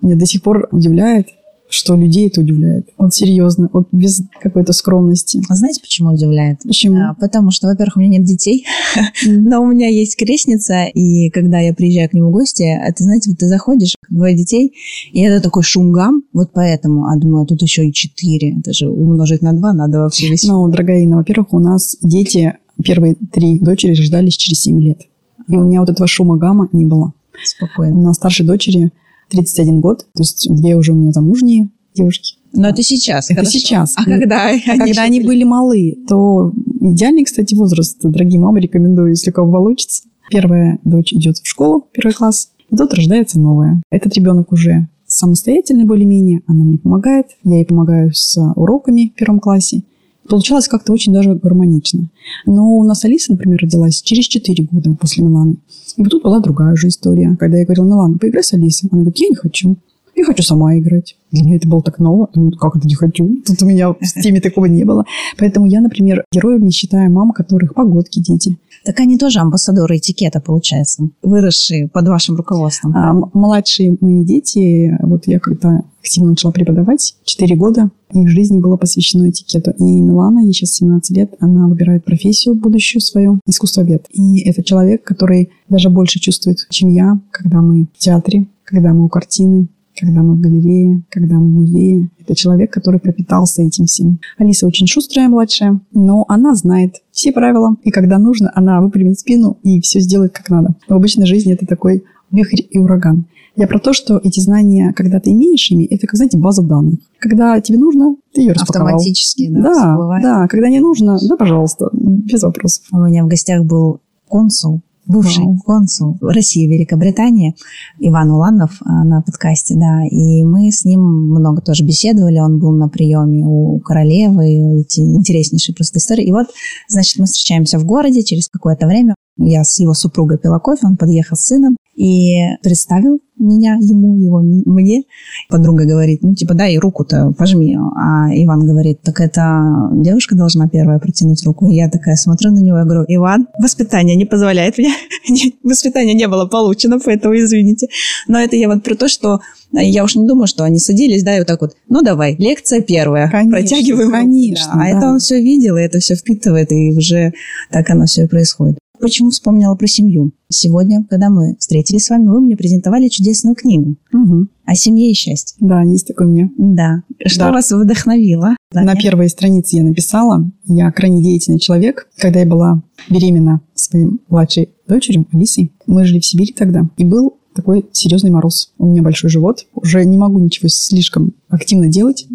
[0.00, 1.26] Меня до сих пор удивляет,
[1.70, 2.88] что людей это удивляет.
[2.96, 5.42] Вот серьезно, вот без какой-то скромности.
[5.48, 6.60] А знаете, почему удивляет?
[6.62, 6.96] Почему?
[6.98, 8.64] А, Потому что, во-первых, у меня нет детей,
[9.26, 13.30] но у меня есть крестница, и когда я приезжаю к нему в гости, это, знаете,
[13.30, 14.72] вот ты заходишь, двое детей,
[15.12, 19.42] и это такой шумгам, вот поэтому, а думаю, тут еще и четыре, это же умножить
[19.42, 20.44] на два, надо вообще весь...
[20.44, 25.02] Ну, дорогая Инна, во-первых, у нас дети, первые три дочери рождались через 7 лет.
[25.48, 27.12] И у меня вот этого шума гамма не было.
[27.32, 28.00] У Спокойно.
[28.00, 28.92] нас старшей дочери
[29.28, 32.36] 31 год, то есть две уже у меня замужние девушки.
[32.52, 33.58] Но это сейчас, Это хорошо.
[33.58, 33.94] сейчас.
[33.96, 37.98] А когда А они когда они были малы, то идеальный, кстати, возраст.
[38.02, 40.02] Дорогие мамы, рекомендую, если у кого получится.
[40.30, 43.82] Первая дочь идет в школу, первый класс, и тут рождается новая.
[43.90, 49.40] Этот ребенок уже самостоятельный более-менее, она мне помогает, я ей помогаю с уроками в первом
[49.40, 49.82] классе.
[50.28, 52.08] Получалось как-то очень даже гармонично.
[52.46, 55.56] Но у нас Алиса, например, родилась через 4 года после Миланы.
[55.96, 57.36] И вот тут была другая же история.
[57.38, 58.88] Когда я говорила, Милана, поиграй с Алисой.
[58.92, 59.76] Она говорит, я не хочу.
[60.18, 61.16] Я хочу сама играть.
[61.30, 62.28] Для меня это было так ново.
[62.34, 63.36] Думаю, как это не хочу?
[63.46, 65.04] Тут у меня в теме такого не было.
[65.38, 68.56] Поэтому я, например, героев не считаю мам, которых погодки дети.
[68.84, 72.96] Так они тоже амбассадоры этикета, получается, выросшие под вашим руководством.
[72.96, 78.76] А младшие мои дети, вот я когда активно начала преподавать, 4 года, их жизни было
[78.76, 79.70] посвящено этикету.
[79.78, 84.06] И Милана, ей сейчас 17 лет, она выбирает профессию будущую свою, искусствовед.
[84.10, 89.04] И это человек, который даже больше чувствует, чем я, когда мы в театре, когда мы
[89.04, 92.10] у картины, когда мы в галерее, когда мы в музее.
[92.20, 94.18] Это человек, который пропитался этим всем.
[94.38, 97.76] Алиса очень шустрая младшая, но она знает все правила.
[97.82, 100.74] И когда нужно, она выпрямит спину и все сделает как надо.
[100.88, 103.26] В обычной жизни это такой вихрь и ураган.
[103.56, 107.00] Я про то, что эти знания, когда ты имеешь ими, это, как знаете, база данных.
[107.18, 108.86] Когда тебе нужно, ты ее распаковал.
[108.94, 110.22] Автоматически, да, Да, всплывает.
[110.22, 110.46] да.
[110.46, 112.84] Когда не нужно, да, пожалуйста, без вопросов.
[112.92, 115.58] У меня в гостях был консул, бывший Вау.
[115.64, 117.56] консул России, Великобритании,
[117.98, 122.72] Иван Уланов а, на подкасте, да, и мы с ним много тоже беседовали, он был
[122.72, 126.24] на приеме у королевы, и эти интереснейшие просто истории.
[126.24, 126.48] И вот,
[126.88, 130.96] значит, мы встречаемся в городе через какое-то время, я с его супругой пила кофе, он
[130.96, 135.02] подъехал с сыном и представил меня ему, его мне.
[135.48, 137.76] Подруга говорит, ну, типа, дай руку-то пожми.
[137.96, 141.68] А Иван говорит, так это девушка должна первая протянуть руку.
[141.68, 144.88] И я такая смотрю на него и говорю, Иван, воспитание не позволяет мне.
[145.28, 147.88] Не- Воспитание не было получено, поэтому извините.
[148.28, 149.40] Но это я вот про то, что
[149.72, 152.80] я уж не думаю, что они садились, да, и вот так вот, ну, давай, лекция
[152.80, 153.30] первая.
[153.30, 154.10] Конечно, Протягиваем.
[154.10, 154.88] конечно, Да, А да.
[154.98, 157.32] это он все видел, и это все впитывает, и уже
[157.70, 158.78] так оно все и происходит.
[159.00, 160.32] Почему вспомнила про семью?
[160.48, 164.48] Сегодня, когда мы встретились с вами, вы мне презентовали чудесную книгу Мгм.
[164.64, 165.56] о семье и счастье.
[165.60, 166.50] Да, есть такой у меня.
[166.58, 167.02] Да.
[167.26, 167.52] Что Да.
[167.52, 168.56] вас вдохновило?
[168.72, 172.08] На первой странице я написала, я крайне деятельный человек.
[172.18, 177.34] Когда я была беременна своей младшей дочерью, Алисой, мы жили в Сибири тогда, и был
[177.54, 178.72] такой серьезный мороз.
[178.78, 182.26] У меня большой живот, уже не могу ничего слишком активно делать.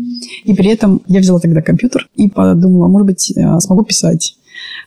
[0.43, 4.35] И при этом я взяла тогда компьютер и подумала, может быть, э, смогу писать.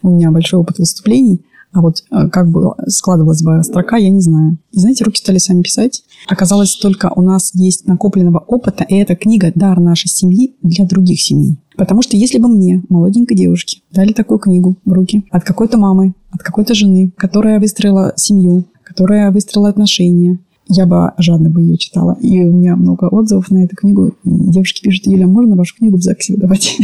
[0.02, 1.40] У меня большой опыт выступлений,
[1.76, 4.56] а вот э, как бы складывалась бы строка, я не знаю.
[4.72, 6.04] И знаете, руки стали сами писать.
[6.26, 11.20] Оказалось, только у нас есть накопленного опыта, и эта книга– дар нашей семьи для других
[11.20, 11.58] семей.
[11.76, 16.14] Потому что если бы мне, молоденькой девушке, дали такую книгу в руки от какой-то мамы,
[16.30, 22.16] от какой-то жены, которая выстроила семью, которая выстроила отношения, я бы жадно бы ее читала.
[22.20, 24.08] И у меня много отзывов на эту книгу.
[24.08, 26.76] И девушки пишут, Юля, можно вашу книгу в ЗАГСе выдавать?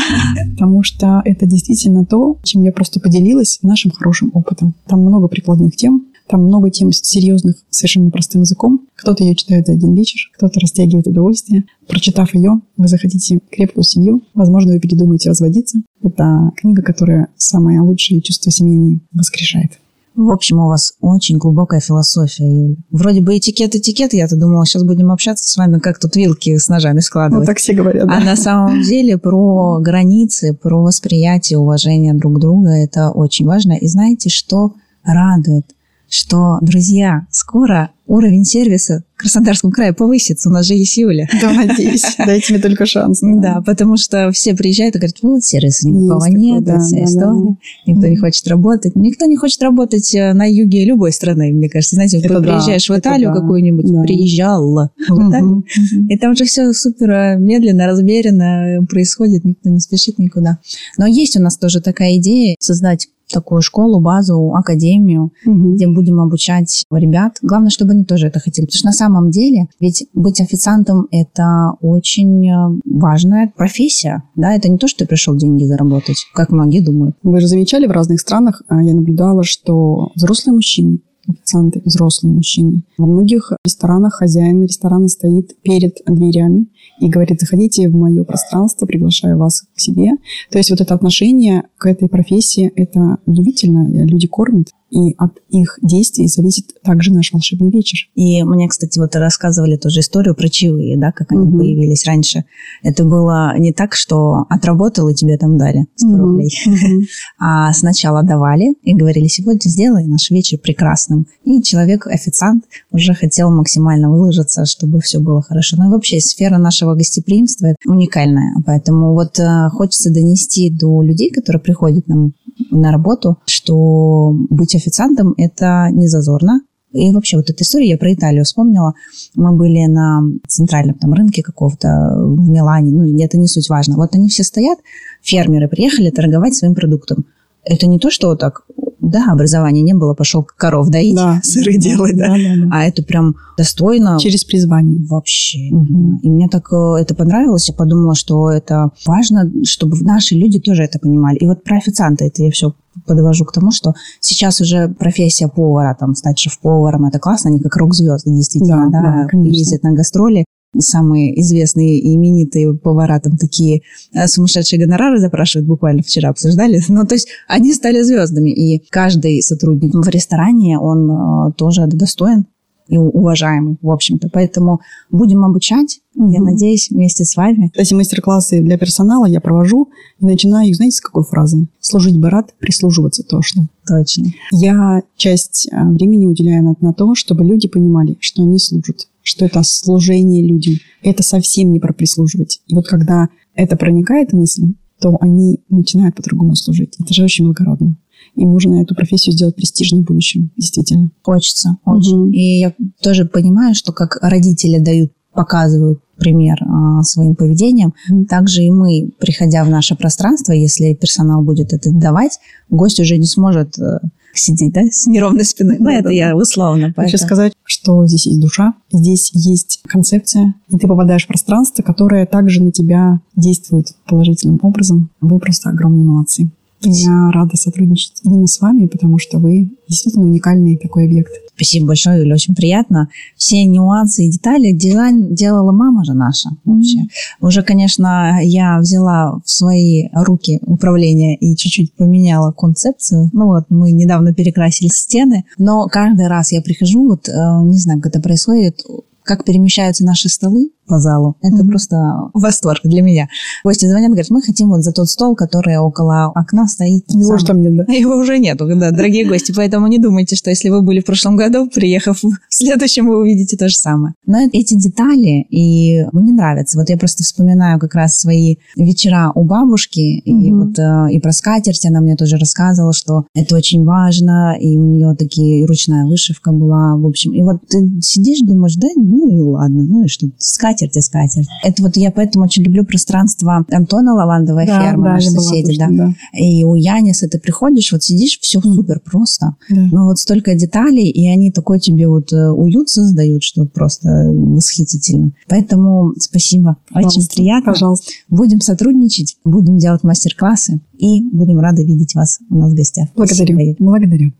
[0.52, 4.74] Потому что это действительно то, чем я просто поделилась нашим хорошим опытом.
[4.86, 8.86] Там много прикладных тем, там много тем серьезных, совершенно простым языком.
[8.94, 11.64] Кто-то ее читает за один вечер, кто-то растягивает удовольствие.
[11.88, 14.22] Прочитав ее, вы захотите крепкую семью.
[14.34, 15.80] Возможно, вы передумаете разводиться.
[16.02, 19.79] Это книга, которая самые лучшие чувства семейные воскрешает.
[20.16, 22.76] В общем, у вас очень глубокая философия, Юля.
[22.90, 24.12] Вроде бы этикет, этикет.
[24.12, 27.46] Я-то думала, сейчас будем общаться с вами, как тут вилки с ножами Вот складывать.
[27.46, 28.04] так все говорят.
[28.04, 28.20] А да.
[28.20, 33.72] на самом деле про границы, про восприятие, уважение друг друга это очень важно.
[33.72, 35.66] И знаете, что радует?
[36.08, 40.48] Что, друзья, скоро уровень сервиса в Краснодарском крае повысится.
[40.48, 41.26] У нас же есть Юля.
[41.40, 42.04] Да, надеюсь.
[42.18, 43.20] Дайте мне только шанс.
[43.22, 47.56] Да, потому что все приезжают и говорят, вот сервиса никакого нет, вся история.
[47.86, 48.96] Никто не хочет работать.
[48.96, 51.94] Никто не хочет работать э, на юге любой страны, мне кажется.
[51.94, 55.64] Знаете, вот приезжаешь в Италию какую-нибудь, приезжала в Италию,
[56.08, 60.58] и там же все супер э, медленно, размеренно происходит, никто не спешит никуда.
[60.98, 65.74] Но есть у нас тоже такая идея создать такую школу, базу, академию, Мгм.
[65.74, 67.38] где будем обучать ребят.
[67.42, 68.66] Главное, чтобы они тоже это хотели.
[68.66, 74.22] Потому что на самом деле, ведь быть официантом– это очень э, важная профессия.
[74.36, 74.52] Да?
[74.54, 77.16] Это не то, что ты пришел деньги заработать, как многие думают.
[77.22, 82.82] Вы же замечали в разных странах, а, я наблюдала, что взрослые мужчины, официанты, взрослые мужчины,
[82.98, 86.66] во многих ресторанах хозяин ресторана стоит перед дверями
[87.00, 90.12] и говорит, заходите в мое пространство, приглашаю вас к себе.
[90.50, 93.88] То есть вот это отношение к этой профессии, это удивительно.
[94.04, 97.98] Люди кормят, и от их действий зависит также наш волшебный вечер.
[98.14, 101.58] И мне, кстати, вот рассказывали тоже историю про чаевые, да, как они Мгм.
[101.58, 102.44] появились раньше.
[102.82, 106.20] Это было не так, что отработал и тебе там дали 100 Мгм.
[106.20, 106.50] рублей.
[106.66, 107.00] Мгм.
[107.38, 111.26] А сначала давали и говорили, сегодня сделай наш вечер прекрасным.
[111.44, 115.76] И человек, официант, уже хотел максимально выложиться, чтобы все было хорошо.
[115.78, 118.54] Ну и вообще сфера нашего гостеприимства уникальная.
[118.66, 122.32] Поэтому вот э, хочется донести до людей, которые приходят нам
[122.70, 126.60] на работу, что быть официантом– это не зазорно.
[126.92, 128.94] И вообще вот эта история, я про Италию вспомнила.
[129.36, 133.96] Мы были на центральном там рынке какого-то в Милане, ну, это не суть важно.
[133.96, 134.78] Вот они все стоят,
[135.22, 137.26] фермеры приехали торговать своим продуктом.
[137.64, 138.62] Это не то, что вот так,
[139.00, 141.40] да, образования не было, пошел коров доить, Да.
[141.42, 142.28] сыры делать, да.
[142.28, 142.68] Да, да, да.
[142.72, 144.18] А это прям достойно.
[144.18, 144.98] Через призвание.
[145.08, 145.68] Вообще.
[145.70, 146.20] Мгм.
[146.22, 147.68] И мне так э, это понравилось.
[147.68, 151.36] Я подумала, что это важно, чтобы наши люди тоже это понимали.
[151.36, 152.74] И вот про официанта это я все
[153.06, 157.76] подвожу к тому, что сейчас уже профессия повара, там, стать шеф-поваром, это классно, они как
[157.76, 160.44] рок-звезды, действительно, Да, да, да, ездят на гастроли.
[160.78, 163.82] Самые известные и именитые повара там такие
[164.14, 166.80] э, сумасшедшие гонорары запрашивают, буквально вчера обсуждали.
[166.88, 172.46] Ну, то есть они стали звездами, и каждый сотрудник в ресторане, он э, тоже достоин
[172.90, 174.28] и уважаемый, в общем-то.
[174.32, 174.80] Поэтому
[175.10, 176.44] будем обучать, я Мгм.
[176.44, 177.70] надеюсь, вместе с вами.
[177.74, 181.68] Эти мастер-классы для персонала я провожу и начинаю их, знаете, с какой фразы?
[181.78, 183.68] Служить бы рад, прислуживаться тошно.
[183.86, 184.26] Точно.
[184.50, 189.44] Я часть а, времени уделяю на, на то, чтобы люди понимали, что они служат, что
[189.44, 190.74] это служение людям.
[191.02, 192.60] Это совсем не про прислуживать.
[192.66, 196.94] И вот когда это проникает в мысли, то они начинают по-другому служить.
[196.98, 197.96] Это же очень благородно.
[198.36, 201.10] И нужно эту профессию сделать престижной в будущем, действительно.
[201.22, 202.16] Хочется очень.
[202.16, 202.32] Мгм.
[202.32, 207.94] И я тоже понимаю, что как родители дают, показывают пример а, своим поведением,
[208.28, 213.26] также и мы, приходя в наше пространство, если персонал будет это давать, гость уже не
[213.26, 213.98] сможет э,
[214.34, 215.76] сидеть, да, с неровной спиной.
[215.78, 216.82] Ну, Да, это да, я условно.
[216.88, 221.82] Хочу поэтому- сказать, что здесь есть душа, здесь есть концепция, и ты попадаешь в пространство,
[221.82, 225.10] которое также на тебя действует положительным образом.
[225.20, 226.48] Вы просто огромные молодцы.
[226.82, 231.32] Я рада сотрудничать именно с вами, потому что вы действительно уникальный такой объект.
[231.54, 233.08] Спасибо большое, Юля, очень приятно.
[233.36, 237.00] Все нюансы и детали дизайн делала мама же наша вообще.
[237.40, 243.28] Уже, конечно, я взяла в свои руки управление и чуть-чуть поменяла концепцию.
[243.34, 247.32] Ну вот, мы недавно перекрасили стены, но каждый раз я прихожу, вот, э,
[247.64, 248.82] не знаю, как это происходит,
[249.24, 251.36] как перемещаются наши столы по залу.
[251.40, 251.68] Это Мгм.
[251.68, 251.96] просто
[252.34, 253.28] восторг для меня.
[253.62, 257.04] Гости звонят, говорят, мы хотим вот за тот стол, который около окна стоит.
[257.12, 257.84] Его Самый- же там нет, да?
[257.92, 259.52] его уже нету, да, дорогие гости.
[259.54, 263.56] Поэтому не думайте, что если вы были в прошлом году, приехав в следующем, вы увидите
[263.56, 264.14] то же самое.
[264.26, 266.76] Но эти детали и мне нравятся.
[266.78, 270.60] Вот я просто вспоминаю как раз свои вечера у бабушки, и Мгм.
[270.66, 274.82] вот э, и про скатерть она мне тоже рассказывала, что это очень важно, и у
[274.84, 277.32] нее такие и ручная вышивка была, в общем.
[277.32, 281.48] И вот ты сидишь, думаешь, да, ну и ладно, ну и что, скатерть и скатерть.
[281.64, 285.88] Это вот я поэтому очень люблю пространство Антона Лавандовая ферма, наши я была соседи, точно,
[285.90, 286.06] да.
[286.06, 286.38] да.
[286.38, 289.56] И у Яниса ты приходишь, вот сидишь, все супер просто.
[289.68, 289.88] Да.
[289.92, 295.32] Но вот столько деталей, и они такой тебе вот э, уют создают, что просто восхитительно.
[295.48, 296.76] Поэтому спасибо.
[296.90, 297.72] Очень Пожалуйста, приятно.
[297.72, 298.12] Пожалуйста.
[298.28, 303.08] Будем сотрудничать, будем делать мастер-классы и будем рады видеть вас у нас в гостях.
[303.14, 303.54] Благодарю.
[303.54, 303.76] Спасибо.
[303.78, 304.32] Благодарю.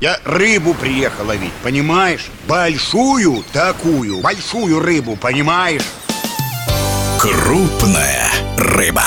[0.00, 2.30] Я рыбу приехал ловить, понимаешь?
[2.48, 5.84] Большую такую, большую рыбу, понимаешь?
[7.18, 9.04] Крупная рыба.